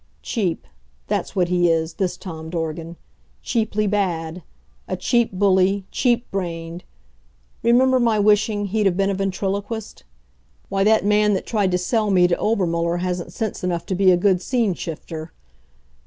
Cheap 0.23 0.65
that's 1.05 1.35
what 1.35 1.49
he 1.49 1.69
is, 1.69 1.93
this 1.93 2.17
Tom 2.17 2.49
Dorgan. 2.49 2.95
Cheaply 3.43 3.85
bad 3.85 4.41
a 4.87 4.97
cheap 4.97 5.31
bully, 5.31 5.85
cheap 5.91 6.25
brained. 6.31 6.83
Remember 7.61 7.99
my 7.99 8.17
wishing 8.17 8.65
he'd 8.65 8.87
have 8.87 8.97
been 8.97 9.11
a 9.11 9.13
ventriloquist? 9.13 10.03
Why, 10.69 10.83
that 10.83 11.05
man 11.05 11.35
that 11.35 11.45
tried 11.45 11.69
to 11.69 11.77
sell 11.77 12.09
me 12.09 12.27
to 12.27 12.35
Obermuller 12.39 12.97
hasn't 12.97 13.31
sense 13.31 13.63
enough 13.63 13.85
to 13.85 13.93
be 13.93 14.09
a 14.09 14.17
good 14.17 14.41
scene 14.41 14.73
shifter. 14.73 15.33